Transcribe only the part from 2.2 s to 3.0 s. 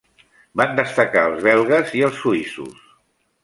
suïssos.